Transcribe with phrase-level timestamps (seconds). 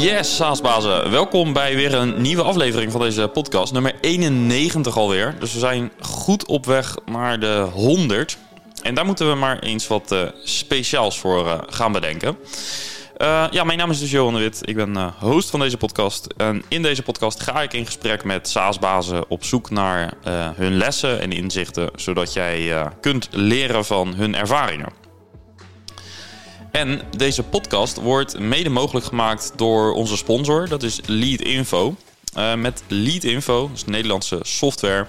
[0.00, 1.10] Yes, Saasbazen.
[1.10, 3.72] Welkom bij weer een nieuwe aflevering van deze podcast.
[3.72, 5.34] Nummer 91 alweer.
[5.38, 8.38] Dus we zijn goed op weg naar de 100.
[8.82, 12.36] En daar moeten we maar eens wat uh, speciaals voor uh, gaan bedenken.
[13.18, 14.60] Uh, ja, mijn naam is dus Johan de Wit.
[14.64, 16.26] Ik ben host van deze podcast.
[16.36, 20.12] En in deze podcast ga ik in gesprek met SaaS-bazen op zoek naar
[20.56, 24.99] hun lessen en inzichten, zodat jij kunt leren van hun ervaringen.
[26.70, 31.94] En deze podcast wordt mede mogelijk gemaakt door onze sponsor, dat is Leadinfo.
[32.36, 35.06] Uh, met Leadinfo, dus Nederlandse software,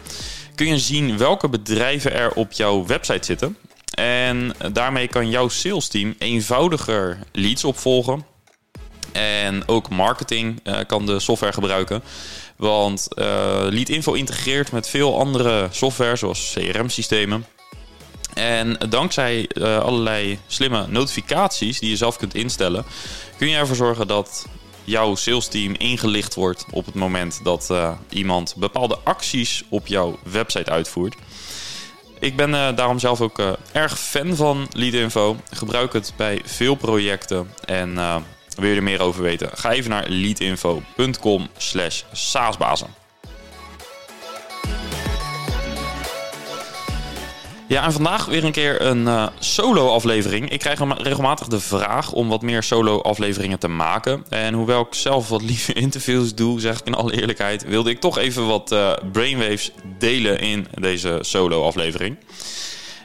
[0.55, 3.57] kun je zien welke bedrijven er op jouw website zitten.
[3.91, 8.25] En daarmee kan jouw sales team eenvoudiger leads opvolgen.
[9.11, 12.03] En ook marketing uh, kan de software gebruiken.
[12.55, 13.25] Want uh,
[13.69, 17.45] Leadinfo integreert met veel andere software, zoals CRM-systemen.
[18.34, 22.85] En dankzij uh, allerlei slimme notificaties die je zelf kunt instellen,
[23.38, 24.45] kun je ervoor zorgen dat
[24.83, 30.20] jouw sales team ingelicht wordt op het moment dat uh, iemand bepaalde acties op jouw
[30.23, 31.16] website uitvoert.
[32.20, 35.38] Ik ben uh, daarom zelf ook erg fan van Leadinfo.
[35.52, 37.94] Gebruik het bij veel projecten en
[38.55, 39.50] wil je er meer over weten?
[39.53, 43.00] Ga even naar leadinfo.com slash saasbazen.
[47.72, 50.50] Ja, en vandaag weer een keer een uh, solo-aflevering.
[50.50, 54.25] Ik krijg regelmatig de vraag om wat meer solo-afleveringen te maken.
[54.30, 57.99] En hoewel ik zelf wat lieve interviews doe, zeg ik in alle eerlijkheid, wilde ik
[57.99, 62.17] toch even wat uh, brainwaves delen in deze solo-aflevering.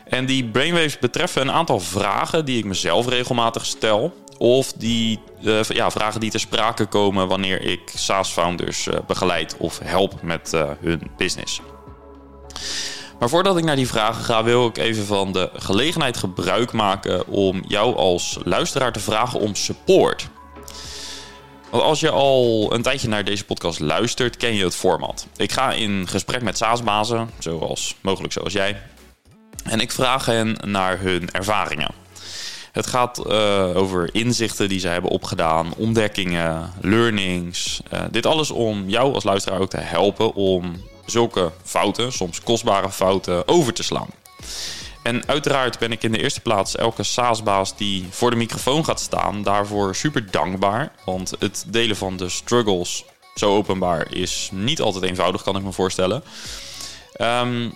[0.05, 4.15] En die brainwaves betreffen een aantal vragen die ik mezelf regelmatig stel.
[4.39, 10.23] Of die uh, ja, vragen die ter sprake komen wanneer ik SaaS-founders begeleid of help
[10.23, 11.61] met hun business.
[13.19, 17.27] Maar voordat ik naar die vragen ga, wil ik even van de gelegenheid gebruik maken
[17.27, 20.29] om jou als luisteraar te vragen om support.
[21.71, 25.27] Want als je al een tijdje naar deze podcast luistert, ken je het format.
[25.37, 28.83] Ik ga in gesprek met SaaS-bazen, zoals mogelijk zoals jij.
[29.65, 31.91] En ik vraag hen naar hun ervaringen.
[32.73, 37.81] Het gaat uh, over inzichten die ze hebben opgedaan, ontdekkingen, learnings.
[37.93, 42.91] Uh, dit alles om jou als luisteraar ook te helpen om zulke fouten, soms kostbare
[42.91, 44.09] fouten, over te slaan.
[45.03, 49.01] En uiteraard ben ik in de eerste plaats elke SaaS-baas die voor de microfoon gaat
[49.01, 50.93] staan, daarvoor super dankbaar.
[51.05, 55.73] Want het delen van de struggles zo openbaar is niet altijd eenvoudig, kan ik me
[55.73, 56.23] voorstellen.
[57.21, 57.75] Um,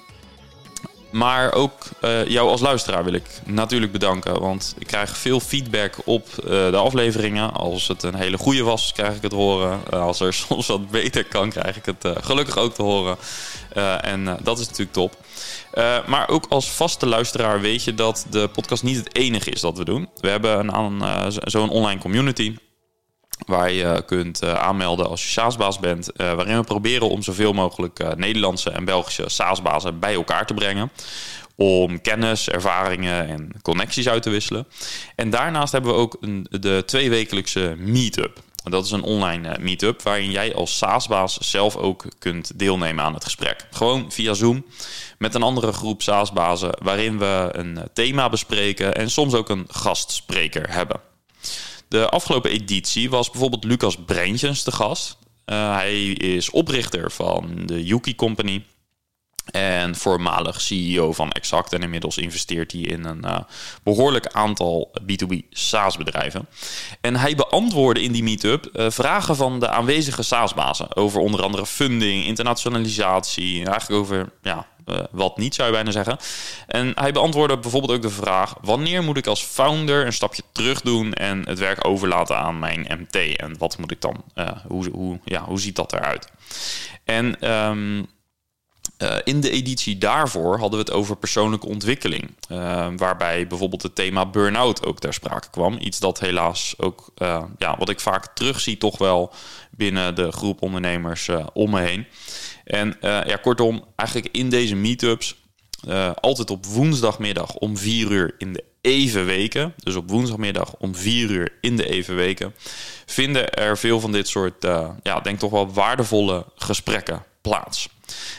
[1.11, 4.41] maar ook uh, jou als luisteraar wil ik natuurlijk bedanken.
[4.41, 7.53] Want ik krijg veel feedback op uh, de afleveringen.
[7.53, 9.81] Als het een hele goede was, krijg ik het horen.
[9.93, 13.17] Uh, als er soms wat beter kan, krijg ik het gelukkig ook te horen.
[14.01, 15.17] en dat is natuurlijk top.
[16.07, 19.79] maar ook als vaste luisteraar weet je dat de podcast niet het enige is dat
[19.79, 20.09] we doen.
[20.21, 22.57] We hebben een, zo'n online community
[23.47, 26.11] waar je kunt uh, aanmelden als je SaaS-baas bent.
[26.17, 30.55] Uh, waarin we proberen om zoveel mogelijk uh, Nederlandse en Belgische SaaS-bazen bij elkaar te
[30.55, 30.91] brengen.
[31.57, 34.67] Om kennis, ervaringen en connecties uit te wisselen.
[35.17, 38.43] En daarnaast hebben we ook een, de tweewekelijkse meetup.
[38.63, 43.25] Dat is een online meetup waarin jij als SaaS-baas zelf ook kunt deelnemen aan het
[43.25, 43.67] gesprek.
[43.71, 44.65] Gewoon via Zoom
[45.19, 50.73] met een andere groep SaaS-bazen waarin we een thema bespreken en soms ook een gastspreker
[50.73, 51.10] hebben.
[51.91, 55.19] De afgelopen editie was bijvoorbeeld Lucas Breintjes te gast.
[55.47, 58.65] Uh, hij is oprichter van de Yuki Company.
[59.51, 61.73] En voormalig CEO van Exact.
[61.73, 63.39] En inmiddels investeert hij in een uh,
[63.83, 66.49] behoorlijk aantal B2B SaaS-bedrijven.
[67.01, 70.97] En hij beantwoordde in die meetup uh, vragen van de aanwezige SaaS-bazen.
[70.97, 73.65] Over onder andere funding, internationalisatie.
[73.65, 74.67] Eigenlijk over ja,
[75.11, 76.19] wat niet, zou je bijna zeggen.
[76.67, 80.81] En hij beantwoordde bijvoorbeeld ook de vraag: wanneer moet ik als founder een stapje terug
[80.81, 83.37] doen en het werk overlaten aan mijn MT?
[83.37, 84.25] En wat moet ik dan?
[84.35, 86.29] Uh, hoe, hoe, ja, hoe ziet dat eruit?
[87.05, 88.07] En um,
[88.99, 92.31] uh, in de editie daarvoor hadden we het over persoonlijke ontwikkeling.
[92.49, 95.77] Uh, waarbij bijvoorbeeld het thema burn-out ook ter sprake kwam.
[95.81, 97.13] Iets dat helaas ook,
[97.59, 99.33] ja, wat ik vaak terugzie, toch wel
[99.71, 102.07] binnen de groep ondernemers om me heen.
[102.71, 105.37] En ja, kortom, eigenlijk in deze meetups,
[106.21, 111.31] altijd op woensdagmiddag om vier uur in de even weken, dus op woensdagmiddag om vier
[111.31, 112.55] uur in de even weken,
[113.07, 114.65] vinden er veel van dit soort,
[115.03, 117.89] ja, denk toch wel waardevolle gesprekken plaats.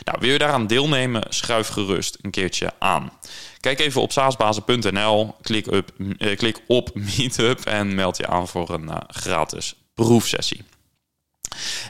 [0.04, 3.12] Nou, wil je daaraan deelnemen, schuif gerust een keertje aan.
[3.60, 8.70] Kijk even op saasbazen.nl, klik, op, eh, klik op Meetup en meld je aan voor
[8.70, 10.64] een gratis proefsessie.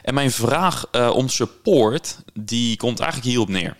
[0.03, 3.77] En mijn vraag uh, om support, die komt eigenlijk hierop neer.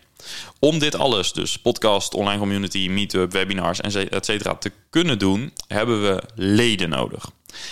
[0.59, 6.01] Om dit alles, dus podcast, online community, meetup, webinars, et cetera, te kunnen doen, hebben
[6.01, 7.29] we leden nodig.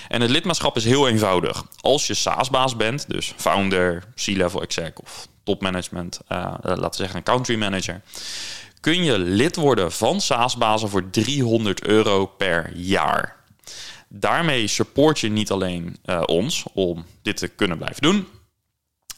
[0.07, 1.63] En het lidmaatschap is heel eenvoudig.
[1.81, 7.23] Als je SaaS-baas bent, dus founder, C-level exec of topmanagement, uh, laten we zeggen een
[7.23, 8.01] country manager,
[8.79, 13.40] kun je lid worden van SaaS-bazen voor 300 euro per jaar.
[14.13, 18.27] Daarmee support je niet alleen uh, ons om dit te kunnen blijven doen,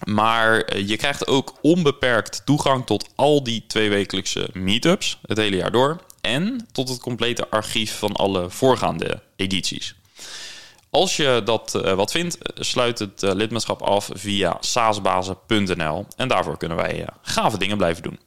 [0.03, 5.71] maar eh, je krijgt ook onbeperkt toegang tot al die tweewekelijkse meetups het hele jaar
[5.71, 6.01] door.
[6.21, 9.95] En tot het complete archief van alle voorgaande edities.
[10.89, 16.05] Als je dat uh, wat vindt, sluit het lidmaatschap af via saasbazen.nl.
[16.15, 18.19] En daarvoor kunnen wij gave dingen blijven doen.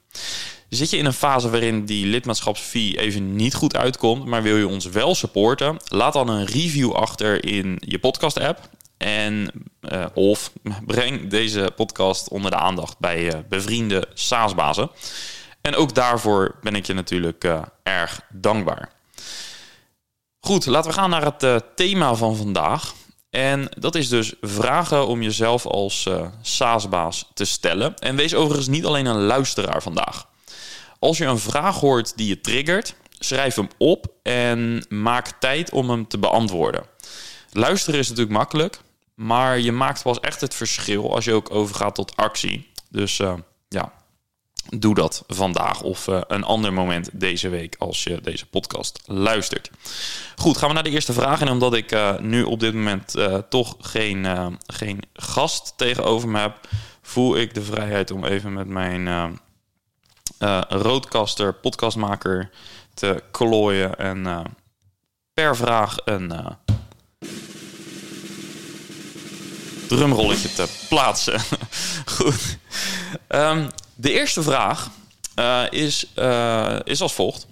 [0.68, 4.68] Zit je in een fase waarin die lidmaatschapsfee even niet goed uitkomt, maar wil je
[4.68, 5.76] ons wel supporten?
[5.88, 8.68] Laat dan een review achter in je podcast-app.
[8.96, 10.52] En uh, of
[10.86, 14.90] breng deze podcast onder de aandacht bij uh, bevriende SaaS-bazen.
[15.60, 18.92] En ook daarvoor ben ik je natuurlijk uh, erg dankbaar.
[20.40, 22.94] Goed, laten we gaan naar het thema van vandaag.
[23.30, 26.08] En dat is dus vragen om jezelf als
[26.42, 27.94] SaaS-baas te stellen.
[27.96, 30.26] En wees overigens niet alleen een luisteraar vandaag.
[31.06, 35.90] Als je een vraag hoort die je triggert, schrijf hem op en maak tijd om
[35.90, 36.84] hem te beantwoorden.
[37.52, 38.80] Luisteren is natuurlijk makkelijk,
[39.14, 42.70] maar je maakt pas echt het verschil als je ook overgaat tot actie.
[42.90, 43.34] Dus uh,
[43.68, 43.92] ja,
[44.68, 49.70] doe dat vandaag of uh, een ander moment deze week als je deze podcast luistert.
[50.36, 51.40] Goed, gaan we naar de eerste vraag.
[51.40, 53.14] En omdat ik uh, nu op dit moment
[53.48, 54.26] toch geen,
[54.66, 56.68] geen gast tegenover me heb,
[57.02, 59.38] voel ik de vrijheid om even met mijn
[60.68, 62.50] roodkaster, podcastmaker
[62.94, 64.46] te klooien en
[65.34, 66.56] per vraag een
[69.88, 71.40] drumrolletje te plaatsen.
[72.16, 72.58] Goed.
[73.28, 74.90] Um, de eerste vraag
[75.36, 77.46] uh, is, uh, is als volgt.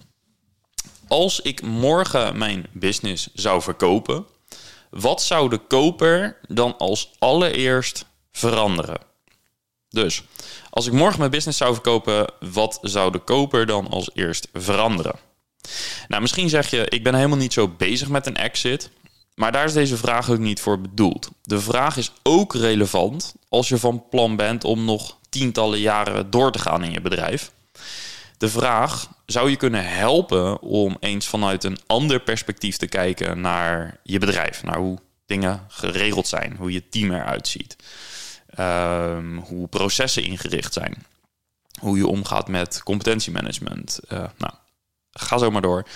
[1.09, 4.27] Als ik morgen mijn business zou verkopen,
[4.91, 8.99] wat zou de koper dan als allereerst veranderen?
[9.95, 10.23] Dus,
[10.71, 15.15] als ik morgen mijn business zou verkopen, wat zou de koper dan als eerst veranderen?
[16.09, 18.91] Nou, misschien zeg je, ik ben helemaal niet zo bezig met een exit.
[19.35, 21.31] Maar daar is deze vraag ook niet voor bedoeld.
[21.43, 26.53] De vraag is ook relevant als je van plan bent om nog tientallen jaren door
[26.53, 27.53] te gaan in je bedrijf.
[28.39, 34.01] De vraag zou je kunnen helpen om eens vanuit een ander perspectief te kijken naar
[34.03, 37.77] je bedrijf, naar hoe dingen geregeld zijn, hoe je team eruit ziet,
[38.59, 41.07] um, hoe processen ingericht zijn,
[41.81, 44.01] hoe je omgaat met competentiemanagement.
[44.13, 44.53] Uh, nou,
[45.11, 45.87] ga zo maar door.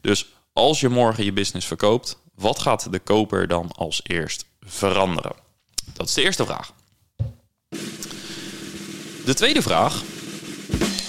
[0.00, 5.34] Dus als je morgen je business verkoopt, wat gaat de koper dan als eerst veranderen?
[5.92, 6.72] Dat is de eerste vraag.
[9.24, 10.02] De tweede vraag.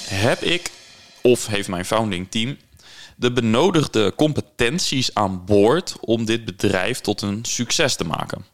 [0.09, 0.71] Heb ik
[1.21, 2.57] of heeft mijn founding team
[3.15, 8.45] de benodigde competenties aan boord om dit bedrijf tot een succes te maken?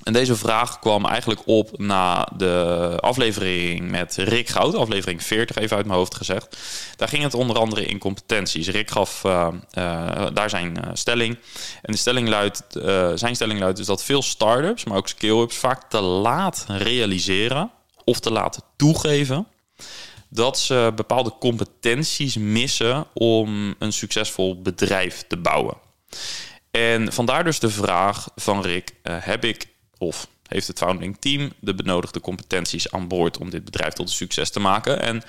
[0.00, 5.76] En deze vraag kwam eigenlijk op na de aflevering met Rick Goud, aflevering 40 even
[5.76, 6.56] uit mijn hoofd gezegd.
[6.96, 8.68] Daar ging het onder andere in competenties.
[8.68, 9.48] Rick gaf uh,
[9.78, 11.38] uh, daar zijn uh, stelling.
[11.82, 12.62] En de stelling luidt,
[13.14, 17.70] zijn stelling luidt dus dat veel startups, maar ook scale-ups, vaak te laat realiseren
[18.04, 19.46] of te laat toegeven
[20.28, 25.76] dat ze bepaalde competenties missen om een succesvol bedrijf te bouwen.
[26.70, 29.68] En vandaar dus de vraag van Rick: heb ik
[30.00, 34.14] of heeft het founding team de benodigde competenties aan boord om dit bedrijf tot een
[34.14, 35.02] succes te maken?
[35.02, 35.22] En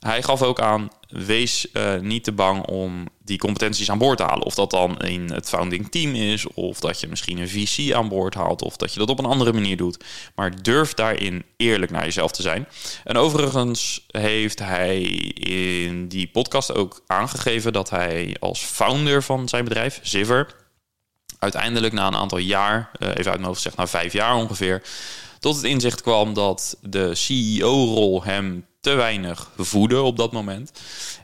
[0.00, 4.24] hij gaf ook aan: wees uh, niet te bang om die competenties aan boord te
[4.24, 4.44] halen.
[4.44, 8.08] Of dat dan in het founding team is, of dat je misschien een VC aan
[8.08, 10.04] boord haalt, of dat je dat op een andere manier doet.
[10.34, 12.68] Maar durf daarin eerlijk naar jezelf te zijn.
[13.04, 15.00] En overigens heeft hij
[15.34, 20.66] in die podcast ook aangegeven dat hij als founder van zijn bedrijf, Ziver
[21.38, 24.82] uiteindelijk na een aantal jaar, uh, even uit mijn hoofd na vijf jaar ongeveer,
[25.38, 30.72] tot het inzicht kwam dat de CEO-rol hem te weinig voeden op dat moment.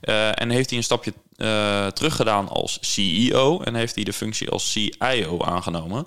[0.02, 4.50] Uh, en heeft hij een stapje uh, teruggedaan als CEO en heeft hij de functie
[4.50, 6.06] als CIO aangenomen.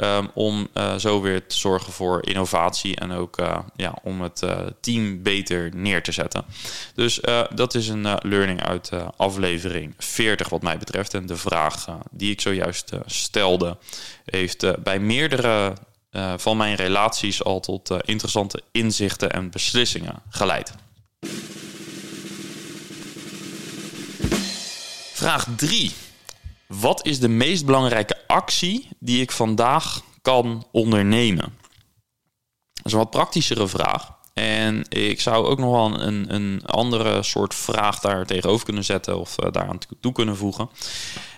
[0.00, 3.36] Um, om uh, zo weer te zorgen voor innovatie en ook
[3.76, 4.42] ja, om het
[4.80, 6.44] team beter neer te zetten.
[6.94, 7.20] Dus
[7.54, 11.14] dat is een learning uit aflevering 40 wat mij betreft.
[11.14, 13.76] En de vraag die ik zojuist stelde
[14.24, 15.72] heeft bij meerdere
[16.36, 20.72] van mijn relaties al tot interessante inzichten en beslissingen geleid.
[25.18, 25.92] Vraag 3.
[26.66, 31.54] Wat is de meest belangrijke actie die ik vandaag kan ondernemen?
[32.72, 34.10] Dat is een wat praktischere vraag.
[34.34, 39.18] En ik zou ook nog wel een, een andere soort vraag daar tegenover kunnen zetten
[39.18, 40.70] of uh, daaraan toe kunnen voegen.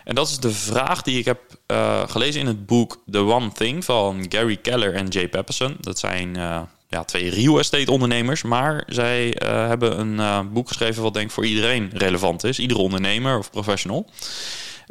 [0.04, 3.52] En dat is de vraag die ik heb uh, gelezen in het boek The One
[3.52, 5.76] Thing van Gary Keller en Jay Pappison.
[5.80, 11.02] Dat zijn uh, ja, twee real estate ondernemers, maar zij uh, hebben een boek geschreven
[11.02, 12.58] wat denk ik voor iedereen relevant is.
[12.58, 14.10] Iedere ondernemer of professional.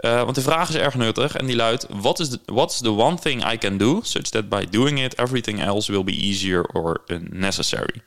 [0.01, 3.19] want de vraag is erg nuttig en die luidt: What is the, what's the one
[3.19, 7.01] thing I can do such that by doing it everything else will be easier or
[7.29, 8.01] necessary?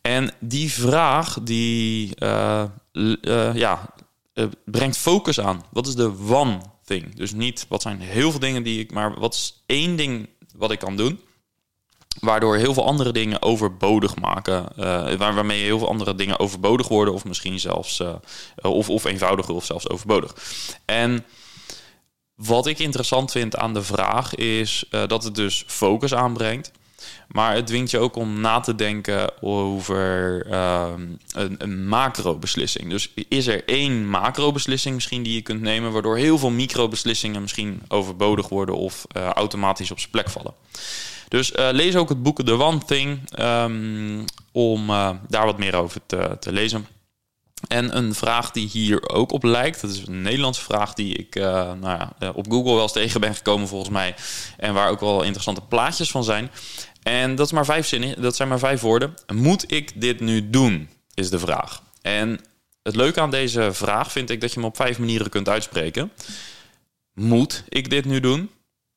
[0.00, 2.12] En die vraag die
[3.52, 3.94] ja,
[4.64, 5.64] brengt focus aan.
[5.70, 7.14] Wat is de one thing?
[7.16, 10.70] Dus niet wat zijn heel veel dingen die ik, maar wat is één ding wat
[10.70, 11.20] ik kan doen?
[12.18, 14.66] Waardoor heel veel andere dingen overbodig maken.
[14.78, 18.14] Uh, waarmee heel veel andere dingen overbodig worden, of misschien zelfs uh,
[18.62, 20.34] of, of eenvoudiger of zelfs overbodig.
[20.84, 21.24] En
[22.34, 26.72] wat ik interessant vind aan de vraag is dat het dus focus aanbrengt.
[27.28, 32.90] Maar het dwingt je ook om na te denken over ehm, een, een macro-beslissing.
[32.90, 37.82] Dus is er één macro-beslissing misschien die je kunt nemen, waardoor heel veel micro-beslissingen misschien
[37.88, 40.54] overbodig worden of automatisch op zijn plek vallen.
[41.30, 45.74] Dus uh, lees ook het boek The One Thing um, om uh, daar wat meer
[45.74, 46.86] over te, te lezen.
[47.68, 51.36] En een vraag die hier ook op lijkt, dat is een Nederlandse vraag die ik
[51.36, 54.14] uh, nou ja, op Google wel eens tegen ben gekomen volgens mij.
[54.56, 56.50] En waar ook wel interessante plaatjes van zijn.
[57.02, 59.14] En dat, is maar vijf zinnen, dat zijn maar vijf woorden.
[59.34, 60.88] Moet ik dit nu doen?
[61.14, 61.82] Is de vraag.
[62.02, 62.40] En
[62.82, 66.12] het leuke aan deze vraag vind ik dat je hem op vijf manieren kunt uitspreken.
[67.14, 68.50] Moet ik dit nu doen?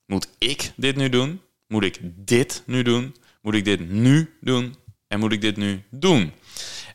[0.05, 1.41] Moet ik dit nu doen?
[1.67, 3.15] Moet ik dit nu doen?
[3.41, 4.75] Moet ik dit nu doen?
[5.07, 6.33] En moet ik dit nu doen?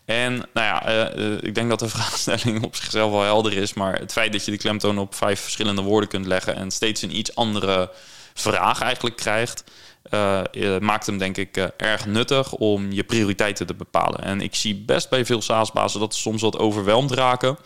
[0.04, 3.74] En nou ja, uh, ik denk dat de vraagstelling op zichzelf wel helder is.
[3.74, 7.02] Maar het feit dat je de klemtoon op vijf verschillende woorden kunt leggen en steeds
[7.02, 7.90] een iets andere
[8.34, 9.64] vraag eigenlijk krijgt,
[10.10, 14.24] uh, maakt hem denk ik erg nuttig om je prioriteiten te bepalen.
[14.24, 17.58] En ik zie best bij veel SaaS-bazen dat ze soms wat overweldigd raken.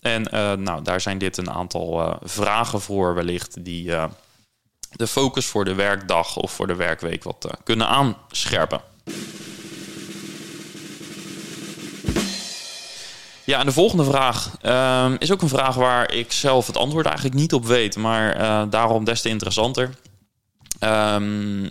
[0.00, 0.22] En
[0.62, 3.92] nou, daar zijn dit een aantal vragen voor wellicht die
[4.96, 8.80] de focus voor de werkdag of voor de werkweek wat kunnen aanscherpen.
[13.44, 17.06] Ja, en de volgende vraag uh, is ook een vraag waar ik zelf het antwoord
[17.06, 19.90] eigenlijk niet op weet, maar uh, daarom des te interessanter.
[20.80, 21.70] Um,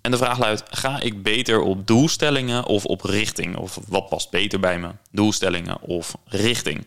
[0.00, 3.56] en de vraag luidt: ga ik beter op doelstellingen of op richting?
[3.56, 4.88] Of wat past beter bij me?
[5.10, 6.86] Doelstellingen of richting?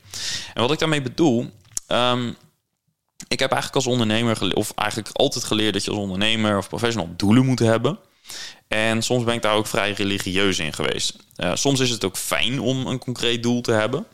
[0.53, 1.51] En wat ik daarmee bedoel.
[1.87, 2.35] Um,
[3.27, 7.13] ik heb eigenlijk als ondernemer, of eigenlijk altijd geleerd dat je als ondernemer of professional
[7.17, 7.99] doelen moet hebben.
[8.67, 11.15] En soms ben ik daar ook vrij religieus in geweest.
[11.37, 14.05] Uh, soms is het ook fijn om een concreet doel te hebben.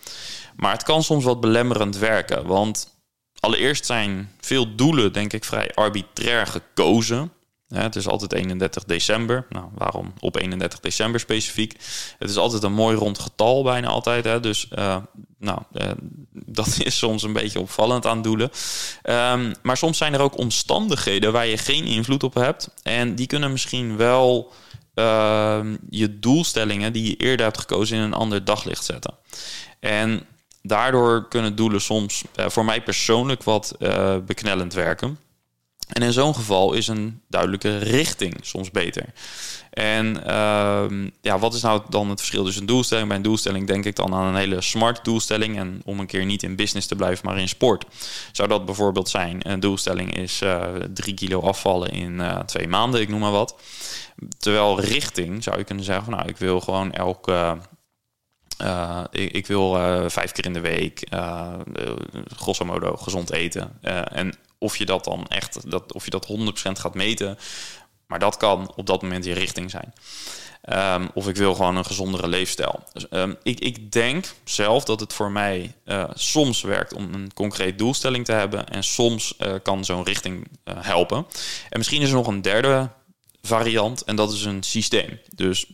[0.56, 2.46] Maar het kan soms wat belemmerend werken.
[2.46, 3.00] Want
[3.40, 7.32] allereerst zijn veel doelen, denk ik, vrij arbitrair gekozen
[7.70, 9.46] het is altijd 31 december.
[9.50, 11.76] Nou, waarom op 31 december specifiek?
[12.20, 14.24] Het is altijd een mooi rond getal, bijna altijd.
[14.24, 14.40] Hè?
[14.40, 14.98] Dus uh,
[15.38, 15.92] nou, uh,
[16.60, 18.52] dat is soms een beetje opvallend aan doelen.
[19.04, 22.70] Um, maar soms zijn er ook omstandigheden waar je geen invloed op hebt.
[22.84, 24.52] En die kunnen misschien wel
[24.96, 25.60] uh,
[25.90, 29.14] je doelstellingen die je eerder hebt gekozen in een ander daglicht zetten.
[29.80, 30.26] En
[30.62, 33.76] daardoor kunnen doelen soms eh, voor mij persoonlijk wat
[34.26, 35.18] beknellend werken.
[35.90, 39.06] En in zo'n geval is een duidelijke richting soms beter.
[39.70, 43.08] En uh, ja, wat is nou dan het verschil tussen doelstelling?
[43.08, 45.58] Bij een doelstelling denk ik dan aan een hele smart doelstelling.
[45.58, 47.86] En om een keer niet in business te blijven, maar in sport.
[48.32, 49.50] Zou dat bijvoorbeeld zijn?
[49.50, 53.62] Een doelstelling is uh, drie kilo afvallen in uh, twee maanden, ik noem maar wat.
[54.38, 57.58] Terwijl richting zou je kunnen zeggen van nou, ik wil gewoon elke...
[58.62, 59.74] Uh, ik, wil
[60.10, 61.54] vijf keer in de week, uh,
[62.36, 63.82] grosso modo, gezond eten.
[64.12, 67.38] en of je dat dan echt, dat, of je dat 100% gaat meten.
[68.08, 69.94] Maar dat kan op dat moment je richting zijn.
[70.72, 72.84] Um, of ik wil gewoon een gezondere leefstijl.
[72.94, 77.34] Dus, um, ik, ik denk zelf dat het voor mij uh, soms werkt om een
[77.34, 78.68] concreet doelstelling te hebben.
[78.68, 81.26] En soms uh, kan zo'n richting uh, helpen.
[81.70, 82.90] En misschien is er nog een derde
[83.42, 85.20] variant en dat is een systeem.
[85.36, 85.66] Dus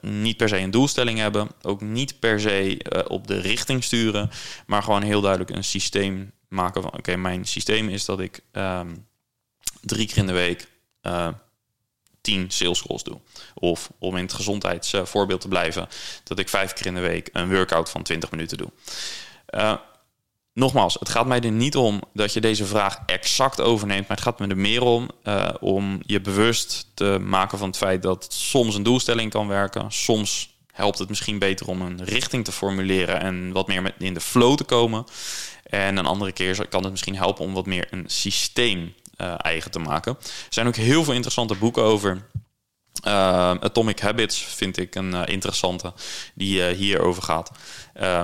[0.00, 2.78] niet per se een doelstelling hebben, ook niet per se
[3.08, 4.30] op de richting sturen,
[4.66, 6.92] maar gewoon heel duidelijk een systeem maken van...
[6.92, 9.06] oké, mijn systeem is dat ik um,
[9.80, 10.68] drie keer in de week
[11.02, 11.28] uh,
[12.20, 13.20] tien sales calls doe.
[13.54, 15.88] Of om in het gezondheidsvoorbeeld te blijven...
[16.24, 18.70] dat ik vijf keer in de week een workout van 20 minuten doe.
[19.50, 19.76] Uh,
[20.52, 24.26] nogmaals, het gaat mij er niet om dat je deze vraag exact overneemt, maar het
[24.26, 25.10] gaat me er meer om
[25.60, 30.55] om je bewust te maken van het feit dat soms een doelstelling kan werken, soms
[30.76, 34.56] helpt het misschien beter om een richting te formuleren en wat meer in de flow
[34.56, 35.04] te komen.
[35.62, 39.70] En een andere keer kan het misschien helpen om wat meer een systeem uh, eigen
[39.70, 40.16] te maken.
[40.20, 42.22] Er zijn ook heel veel interessante boeken over.
[43.04, 43.12] Uh,
[43.60, 45.92] Atomic Habits vind ik een uh, interessante
[46.34, 47.50] die uh, hierover gaat.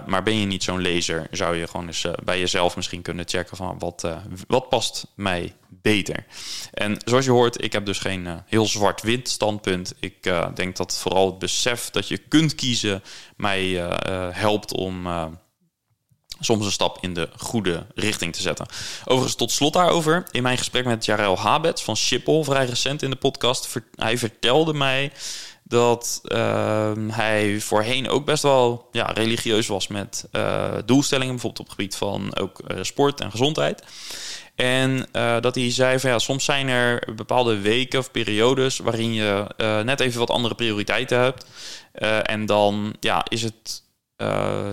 [0.07, 3.57] maar ben je niet zo'n lezer, zou je gewoon eens bij jezelf misschien kunnen checken
[3.57, 4.07] van wat,
[4.47, 6.25] wat past mij beter.
[6.73, 9.95] En zoals je hoort, ik heb dus geen heel zwart-wit standpunt.
[10.01, 13.03] Ik denk dat vooral het besef dat je kunt kiezen
[13.37, 13.65] mij
[14.33, 15.07] helpt om
[16.41, 18.67] soms een stap in de goede richting te zetten.
[19.05, 20.25] Overigens, tot slot daarover.
[20.31, 24.75] In mijn gesprek met Jarel Habets van Schiphol, vrij recent in de podcast, hij vertelde
[24.75, 25.13] mij
[25.73, 31.67] dat uh, hij voorheen ook best wel ja, religieus was met uh, doelstellingen, bijvoorbeeld op
[31.67, 33.83] het gebied van ook uh, sport en gezondheid.
[34.55, 39.13] En uh, dat hij zei van ja, soms zijn er bepaalde weken of periodes waarin
[39.13, 39.47] je
[39.85, 41.47] net even wat andere prioriteiten hebt.
[42.23, 43.83] en dan ja, is het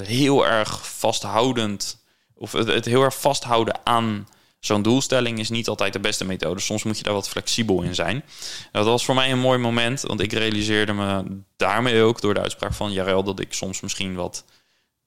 [0.03, 2.03] heel erg vasthoudend,
[2.35, 4.27] of het, heel erg vasthouden aan
[4.59, 6.59] zo'n doelstelling is niet altijd de beste methode.
[6.59, 8.23] Soms moet je daar wat flexibel in zijn.
[8.71, 11.23] Dat was voor mij een mooi moment, want ik realiseerde me
[11.55, 14.45] daarmee ook door de uitspraak van Jarel dat ik soms misschien wat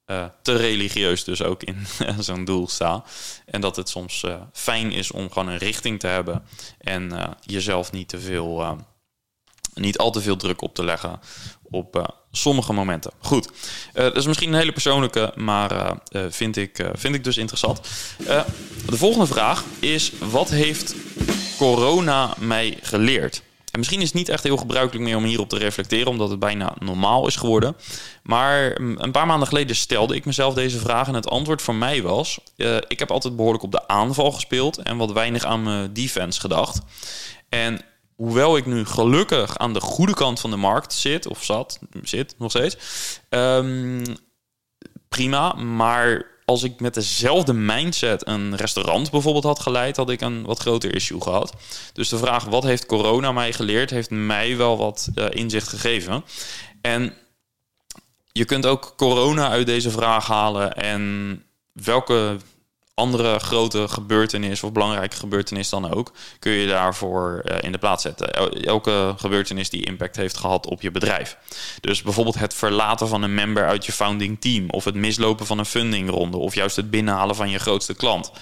[0.07, 1.87] uh, te religieus dus ook in
[2.19, 3.05] zo'n doel sta.
[3.47, 6.45] En dat het soms uh, fijn is om gewoon een richting te hebben
[6.79, 8.79] en jezelf niet te veel,
[9.75, 11.21] niet al te veel druk op te leggen
[11.71, 13.13] op sommige momenten.
[13.19, 13.53] Goed, uh,
[13.95, 17.81] dat is misschien een hele persoonlijke, maar uh, vind, ik, vind ik dus interessant.
[18.87, 20.95] de volgende vraag is: wat heeft
[21.57, 23.43] corona mij geleerd?
[23.73, 26.39] En misschien is het niet echt heel gebruikelijk meer om hierop te reflecteren, omdat het
[26.39, 27.77] bijna normaal is geworden.
[28.23, 31.75] Maar mm, een paar maanden geleden stelde ik mezelf deze vraag en het antwoord voor
[31.75, 32.39] mij was:
[32.89, 36.81] ik heb altijd behoorlijk op de aanval gespeeld en wat weinig aan mijn defense gedacht.
[37.49, 37.81] En
[38.17, 42.35] hoewel ik nu gelukkig aan de goede kant van de markt zit, of zat, zit
[42.39, 42.77] nog steeds,
[43.29, 44.03] um,
[45.09, 45.53] prima.
[45.53, 50.59] Maar als ik met dezelfde mindset een restaurant bijvoorbeeld had geleid, had ik een wat
[50.59, 51.53] groter issue gehad.
[51.93, 56.25] Dus de vraag, wat heeft corona mij geleerd, heeft mij wel wat uh, inzicht gegeven.
[56.81, 57.15] En
[58.33, 61.43] je kunt ook corona uit deze vraag halen en
[61.73, 62.37] welke
[62.95, 68.03] andere grote gebeurtenis of belangrijke gebeurtenis dan ook, kun je daarvoor uh, in de plaats
[68.03, 68.33] zetten.
[68.65, 71.37] Elke gebeurtenis die impact heeft gehad op je bedrijf.
[71.81, 75.59] Dus bijvoorbeeld het verlaten van een member uit je founding team, of het mislopen van
[75.59, 78.33] een fundingronde, of juist het binnenhalen van je grootste klant.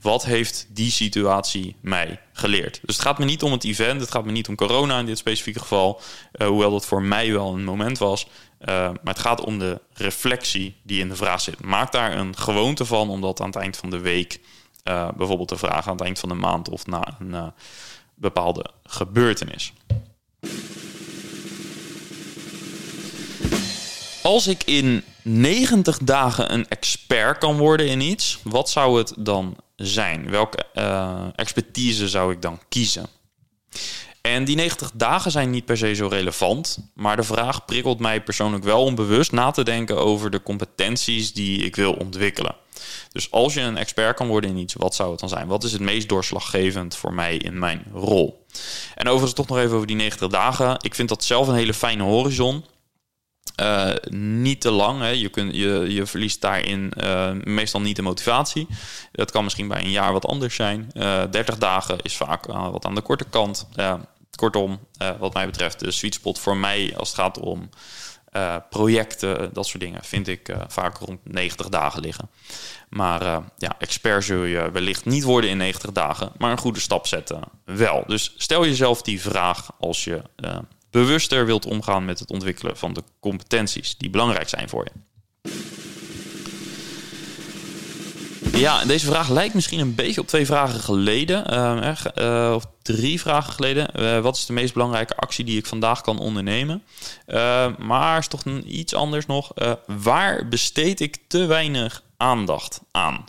[0.00, 2.80] Wat heeft die situatie mij geleerd?
[2.82, 5.06] Dus het gaat me niet om het event, het gaat me niet om corona in
[5.06, 6.00] dit specifieke geval,
[6.32, 8.26] uh, hoewel dat voor mij wel een moment was.
[8.68, 11.62] Uh, maar het gaat om de reflectie die in de vraag zit.
[11.62, 14.40] Maak daar een gewoonte van om dat aan het eind van de week
[14.84, 17.46] uh, bijvoorbeeld te vragen, aan het eind van de maand of na een uh,
[18.14, 19.72] bepaalde gebeurtenis.
[24.22, 29.56] Als ik in 90 dagen een expert kan worden in iets, wat zou het dan
[29.76, 30.30] zijn?
[30.30, 30.64] Welke
[31.36, 33.06] expertise zou ik dan kiezen?
[34.26, 36.78] En die 90 dagen zijn niet per se zo relevant.
[36.94, 41.32] Maar de vraag prikkelt mij persoonlijk wel om bewust na te denken over de competenties
[41.32, 42.56] die ik wil ontwikkelen.
[43.12, 45.46] Dus als je een expert kan worden in iets, wat zou het dan zijn?
[45.46, 48.46] Wat is het meest doorslaggevend voor mij in mijn rol?
[48.94, 50.76] En overigens toch nog even over die 90 dagen.
[50.80, 52.64] Ik vind dat zelf een hele fijne horizon.
[53.60, 55.00] Uh, niet te lang.
[55.00, 55.08] Hè.
[55.08, 58.66] Je, kunt, je, je verliest daarin uh, meestal niet de motivatie.
[59.12, 60.90] Dat kan misschien bij een jaar wat anders zijn.
[60.94, 63.68] Uh, eh, 30 dagen is vaak wat aan de korte kant.
[64.34, 67.68] Kortom, uh, wat mij betreft, de sweet spot voor mij als het gaat om
[68.36, 72.30] uh, projecten, dat soort dingen, vind ik uh, vaak rond 90 dagen liggen.
[72.88, 77.06] Maar ja, expert zul je wellicht niet worden in 90 dagen, maar een goede stap
[77.06, 78.04] zetten wel.
[78.06, 80.22] Dus stel jezelf die vraag als je
[80.90, 85.00] bewuster wilt omgaan met het ontwikkelen van de competenties die belangrijk zijn voor je.
[88.54, 91.54] Ja, deze vraag lijkt misschien een beetje op twee vragen geleden.
[92.18, 93.88] Uh, of drie vragen geleden.
[93.96, 96.82] Uh, wat is de meest belangrijke actie die ik vandaag kan ondernemen?
[97.26, 99.52] Uh, maar is toch iets anders nog.
[99.86, 103.24] waar besteed ik te weinig aandacht aan?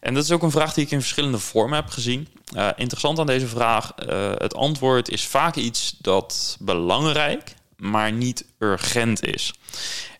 [0.00, 2.28] En dat is ook een vraag die ik in verschillende vormen heb gezien.
[2.76, 3.92] interessant aan deze vraag.
[4.38, 9.52] het antwoord is vaak iets dat belangrijk, maar niet urgent is.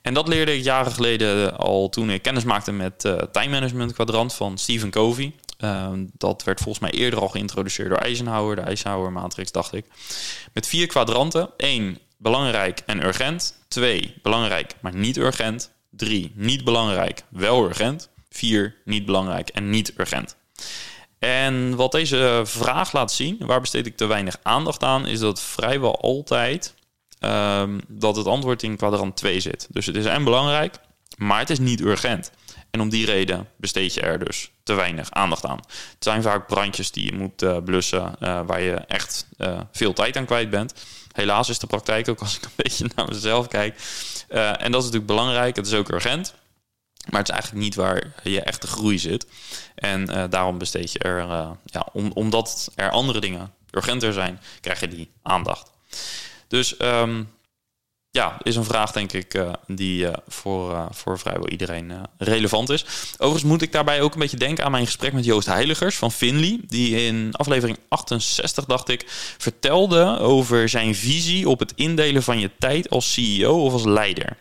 [0.06, 3.92] En dat leerde ik jaren geleden al toen ik kennis maakte met uh, time management
[3.92, 5.32] kwadrant van Stephen Covey.
[5.60, 9.86] Uh, dat werd volgens mij eerder al geïntroduceerd door Eisenhower, de Eisenhower matrix, dacht ik.
[10.52, 11.50] Met vier kwadranten.
[11.56, 11.98] 1.
[12.16, 13.58] Belangrijk en urgent.
[13.68, 14.14] 2.
[14.22, 15.70] Belangrijk, maar niet urgent.
[15.90, 16.32] 3.
[16.34, 18.08] Niet belangrijk, wel urgent.
[18.30, 18.74] 4.
[18.84, 20.36] Niet belangrijk en niet urgent.
[21.18, 25.40] En wat deze vraag laat zien, waar besteed ik te weinig aandacht aan, is dat
[25.40, 26.74] vrijwel altijd
[27.20, 29.66] um, dat het antwoord in kwadrant 2 zit.
[29.70, 30.76] Dus het is en belangrijk,
[31.16, 32.30] maar het is niet urgent.
[32.70, 35.60] En om die reden besteed je er dus te weinig aandacht aan.
[35.66, 39.92] Het zijn vaak brandjes die je moet uh, blussen, uh, waar je echt uh, veel
[39.92, 40.74] tijd aan kwijt bent.
[41.12, 43.78] Helaas is de praktijk ook als ik een beetje naar mezelf kijk.
[44.28, 46.34] en dat is natuurlijk belangrijk, het is ook urgent.
[47.10, 49.26] Maar het is eigenlijk niet waar je echte groei zit.
[49.74, 51.18] En daarom besteed je er,
[51.64, 55.70] ja, om, omdat er andere dingen urgenter zijn, krijg je die aandacht.
[56.48, 57.28] Dus um,
[58.16, 62.70] ja, is een vraag denk ik uh, die uh, voor, uh, voor vrijwel iedereen relevant
[62.70, 62.84] is.
[63.12, 66.12] Overigens moet ik daarbij ook een beetje denken aan mijn gesprek met Joost Heiligers van
[66.12, 66.60] Finley.
[66.66, 69.04] Die in aflevering 68, dacht ik,
[69.38, 74.36] vertelde over zijn visie op het indelen van je tijd als CEO of als leider.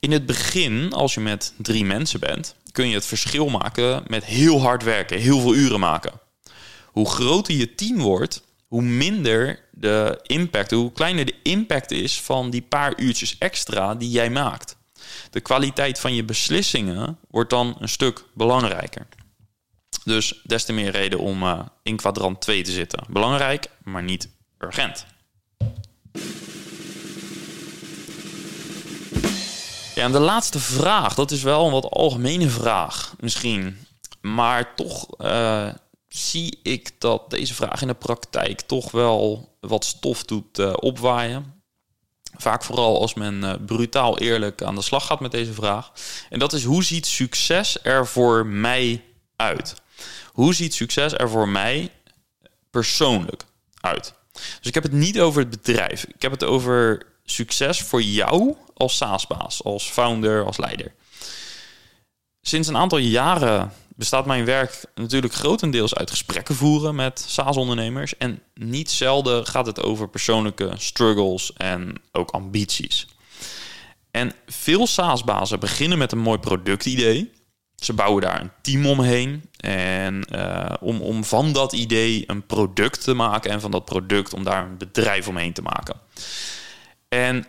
[0.00, 4.24] In het begin, als je met drie mensen bent, kun je het verschil maken met
[4.24, 6.12] heel hard werken, heel veel uren maken.
[6.84, 12.50] Hoe groter je team wordt, hoe minder de impact, hoe kleiner de impact is van
[12.50, 14.76] die paar uurtjes extra die jij maakt.
[15.30, 19.06] De kwaliteit van je beslissingen wordt dan een stuk belangrijker.
[20.04, 23.04] Dus des te meer reden om uh, in kwadrant 2 te zitten.
[23.08, 25.06] Belangrijk, maar niet urgent.
[29.94, 33.86] Ja, en de laatste vraag, dat is wel een wat algemene vraag misschien.
[34.20, 35.68] Maar toch uh,
[36.08, 41.54] zie ik dat deze vraag in de praktijk toch wel wat stof doet uh, opwaaien.
[42.36, 45.92] Vaak vooral als men uh, brutaal eerlijk aan de slag gaat met deze vraag.
[46.30, 49.04] En dat is hoe ziet succes er voor mij
[49.36, 49.74] uit?
[50.32, 51.90] Hoe ziet succes er voor mij
[52.70, 53.42] persoonlijk
[53.80, 54.14] uit?
[54.32, 56.04] Dus ik heb het niet over het bedrijf.
[56.04, 60.92] Ik heb het over succes voor jou als SaaS-baas, als founder, als leider.
[62.40, 68.16] Sinds een aantal jaren bestaat mijn werk natuurlijk grotendeels uit gesprekken voeren met SaaS-ondernemers.
[68.16, 73.06] En niet zelden gaat het over persoonlijke struggles en ook ambities.
[74.10, 77.32] En veel SaaS-bazen beginnen met een mooi productidee.
[77.76, 79.50] Ze bouwen daar een team omheen.
[79.56, 84.34] En uh, om, om van dat idee een product te maken en van dat product
[84.34, 86.00] om daar een bedrijf omheen te maken.
[87.08, 87.46] En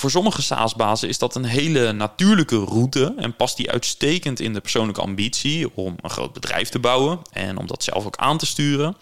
[0.00, 4.60] voor sommige SaaS-bazen is dat een hele natuurlijke route en past die uitstekend in de
[4.60, 8.46] persoonlijke ambitie om een groot bedrijf te bouwen en om dat zelf ook aan te
[8.46, 8.96] sturen.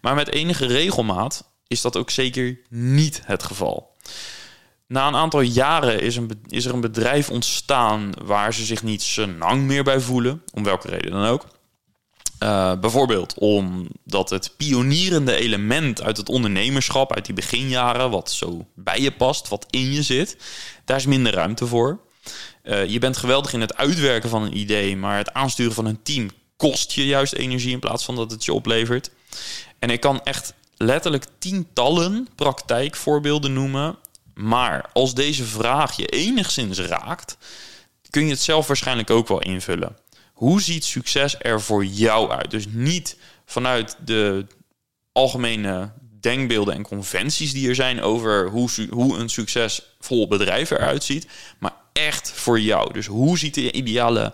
[0.00, 3.96] Maar met enige regelmaat is dat ook zeker niet het geval.
[4.86, 9.16] Na een aantal jaren is, een, is er een bedrijf ontstaan waar ze zich niet
[9.38, 11.46] lang meer bij voelen, om welke reden dan ook.
[12.42, 19.00] Uh, bijvoorbeeld omdat het pionierende element uit het ondernemerschap, uit die beginjaren, wat zo bij
[19.00, 20.36] je past, wat in je zit,
[20.84, 22.00] daar is minder ruimte voor.
[22.64, 26.02] Uh, je bent geweldig in het uitwerken van een idee, maar het aansturen van een
[26.02, 29.10] team kost je juist energie in plaats van dat het je oplevert.
[29.78, 33.98] En ik kan echt letterlijk tientallen praktijkvoorbeelden noemen.
[34.34, 37.36] Maar als deze vraag je enigszins raakt,
[38.10, 39.96] kun je het zelf waarschijnlijk ook wel invullen.
[40.42, 42.50] Hoe ziet succes er voor jou uit?
[42.50, 44.46] Dus niet vanuit de
[45.12, 51.26] algemene denkbeelden en conventies die er zijn over hoe, hoe een succesvol bedrijf eruit ziet,
[51.58, 52.92] maar echt voor jou.
[52.92, 54.32] Dus hoe ziet de ideale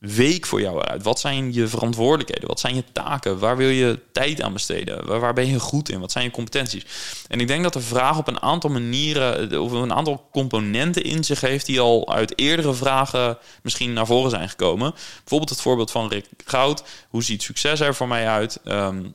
[0.00, 1.02] week voor jou eruit?
[1.02, 2.48] Wat zijn je verantwoordelijkheden?
[2.48, 3.38] Wat zijn je taken?
[3.38, 5.06] Waar wil je tijd aan besteden?
[5.06, 6.00] Waar, waar ben je goed in?
[6.00, 6.84] Wat zijn je competenties?
[7.28, 11.24] En ik denk dat de vraag op een aantal manieren of een aantal componenten in
[11.24, 14.94] zich heeft die al uit eerdere vragen misschien naar voren zijn gekomen.
[15.18, 16.82] Bijvoorbeeld het voorbeeld van Rick Goud.
[17.08, 18.60] Hoe ziet succes er voor mij uit?
[18.64, 19.14] Um,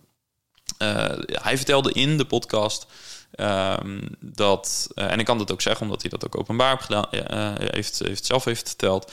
[0.82, 2.88] uh, hij vertelde in de podcast
[3.40, 7.06] um, dat, uh, en ik kan dat ook zeggen omdat hij dat ook openbaar gedaan,
[7.12, 7.22] uh,
[7.58, 9.12] heeft, heeft zelf heeft verteld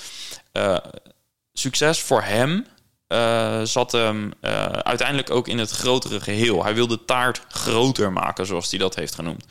[1.53, 2.67] succes voor hem
[3.13, 6.65] uh, zat hem uh, uiteindelijk ook in het grotere geheel.
[6.65, 9.45] Hij wilde de taart groter maken, zoals hij dat heeft genoemd.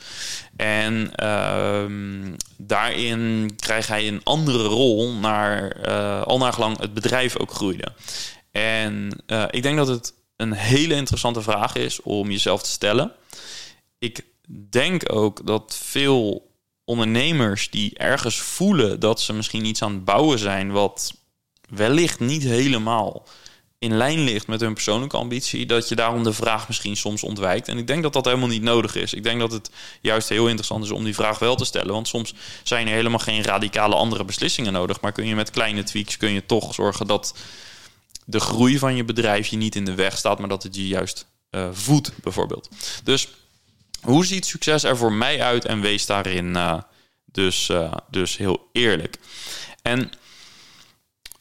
[0.56, 1.84] En uh,
[2.56, 7.92] daarin krijgt hij een andere rol naar, eh, al naar gelang het bedrijf ook groeide.
[8.50, 13.12] En ik denk dat het een hele interessante vraag is om jezelf te stellen.
[13.98, 14.24] Ik
[14.70, 16.50] denk ook dat veel
[16.84, 21.21] ondernemers die ergens voelen dat ze misschien iets aan het bouwen zijn wat
[21.74, 23.26] wellicht niet helemaal
[23.78, 27.68] in lijn ligt met hun persoonlijke ambitie, dat je daarom de vraag misschien soms ontwijkt.
[27.68, 29.14] En ik denk dat dat helemaal niet nodig is.
[29.14, 31.92] Ik denk dat het juist heel interessant is om die vraag wel te stellen.
[31.92, 35.00] Want soms zijn er helemaal geen radicale andere beslissingen nodig.
[35.00, 37.34] Maar kun je met kleine tweaks kun je toch zorgen dat
[38.24, 40.86] de groei van je bedrijf je niet in de weg staat, maar dat het je
[40.86, 42.68] juist uh, voedt, bijvoorbeeld.
[43.04, 43.28] Dus
[44.00, 46.78] hoe ziet succes er voor mij uit en wees daarin uh,
[47.24, 49.18] dus, uh, dus heel eerlijk.
[49.82, 50.12] En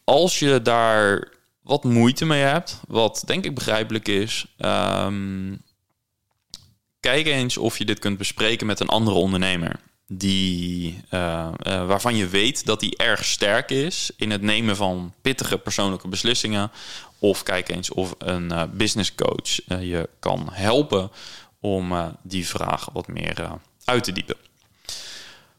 [0.04, 1.28] als je daar
[1.62, 5.62] wat moeite mee hebt, wat denk ik begrijpelijk is, um,
[7.00, 9.80] kijk eens of je dit kunt bespreken met een andere ondernemer.
[10.14, 15.14] die, uh, uh, waarvan je weet dat die erg sterk is in het nemen van
[15.22, 16.72] pittige persoonlijke beslissingen.
[17.20, 21.12] Of kijk eens of een uh, business coach je kan helpen
[21.60, 24.36] om die vraag wat meer uit te diepen.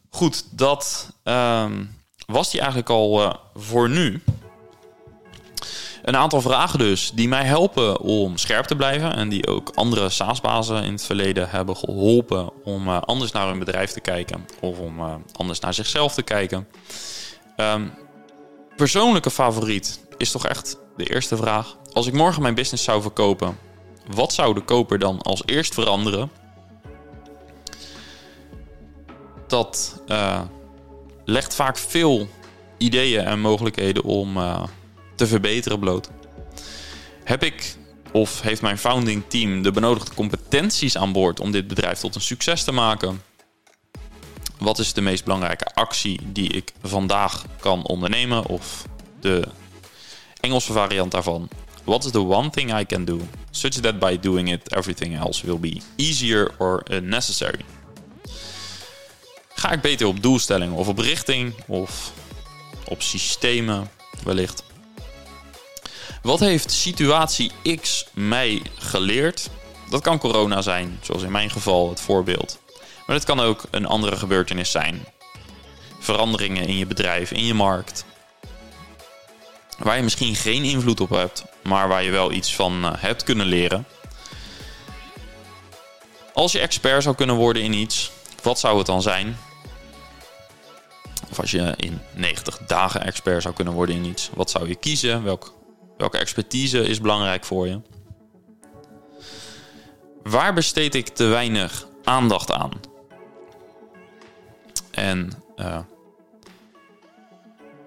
[0.09, 1.85] Goed, dat ehm,
[2.25, 4.21] was die eigenlijk al voor nu.
[6.03, 9.15] Een aantal vragen dus die mij helpen om scherp te blijven.
[9.15, 13.59] En die ook andere SaaS-bazen in het verleden hebben geholpen om uh, anders naar hun
[13.59, 14.45] bedrijf te kijken.
[14.61, 16.67] Of om uh, anders naar zichzelf te kijken.
[17.57, 17.93] Um,
[18.75, 21.75] persoonlijke favoriet is toch echt de eerste vraag.
[21.93, 23.57] Als ik morgen mijn business zou verkopen,
[24.15, 26.31] wat zou de koper dan als eerst veranderen?
[29.47, 30.01] Dat
[31.25, 32.27] legt vaak veel
[32.77, 34.37] ideeën en mogelijkheden om
[35.15, 36.09] te verbeteren bloot.
[37.23, 37.75] Heb ik
[38.11, 42.21] of heeft mijn founding team de benodigde competenties aan boord om dit bedrijf tot een
[42.21, 43.21] succes te maken?
[44.59, 48.45] Wat is de meest belangrijke actie die ik vandaag kan ondernemen?
[48.45, 48.85] Of
[49.19, 49.47] de
[50.39, 51.49] Engelse variant daarvan.
[51.83, 53.19] What is the one thing I can do,
[53.51, 57.65] such that by doing it everything else will be easier or unnecessary?
[59.55, 62.11] Ga ik beter op doelstellingen of op richting of
[62.85, 63.91] op systemen
[64.23, 64.63] wellicht?
[66.21, 69.49] Wat heeft situatie X mij geleerd?
[69.89, 72.59] Dat kan corona zijn, zoals in mijn geval het voorbeeld.
[73.05, 75.05] Maar het kan ook een andere gebeurtenis zijn.
[75.99, 78.05] Veranderingen in je bedrijf, in je markt.
[79.77, 83.23] Waar je misschien geen invloed op hebt, maar waar je wel iets van eh, hebt
[83.23, 83.85] kunnen leren.
[86.33, 88.11] Als je expert zou kunnen worden in iets,
[88.43, 89.37] wat zou het dan zijn?
[91.31, 94.75] Of als je in 90 dagen expert zou kunnen worden in iets, wat zou je
[94.75, 95.23] kiezen?
[95.23, 95.53] Welk
[95.97, 97.81] Welke expertise is belangrijk voor je?
[100.23, 102.71] Waar besteed ik te weinig aandacht aan?
[104.91, 105.79] En uh,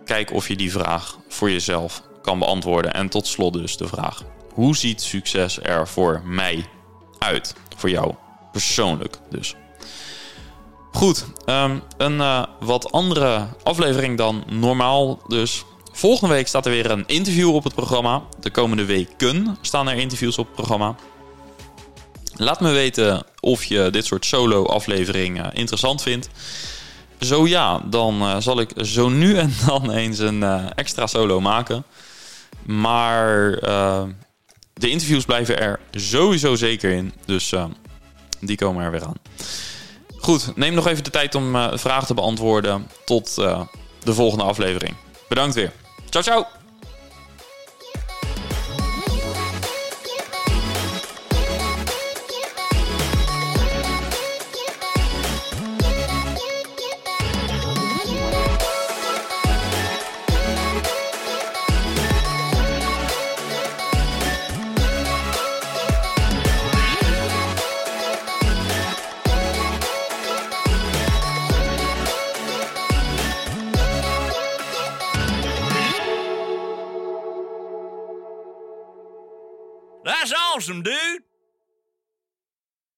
[0.05, 2.95] kijk of je die vraag voor jezelf kan beantwoorden.
[2.95, 6.65] En tot slot dus de vraag: hoe ziet succes er voor mij
[7.19, 7.55] uit?
[7.77, 8.15] Voor jou
[8.53, 9.55] persoonlijk dus.
[10.97, 15.65] Goed, um, een uh, wat andere aflevering dan normaal dus.
[15.93, 18.23] Volgende week staat er weer een interview op het programma.
[18.41, 20.95] De komende weken staan er interviews op het programma.
[22.35, 26.29] Laat me weten of je dit soort solo-afleveringen interessant vindt.
[27.21, 30.43] Zo ja, dan uh, zal ik zo nu en dan eens een
[30.75, 31.85] extra solo maken.
[32.63, 33.51] Maar
[34.75, 37.13] de interviews blijven er sowieso zeker in.
[37.25, 37.55] Dus
[38.41, 39.17] die komen er weer aan.
[40.27, 42.91] Goed, neem nog even de tijd om vragen te beantwoorden.
[43.05, 44.95] Tot de volgende aflevering.
[45.29, 45.73] Bedankt weer.
[46.11, 46.56] Ciao, ciao.